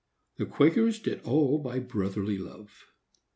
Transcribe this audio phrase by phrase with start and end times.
[0.37, 2.87] The Quakers did all by brotherly love.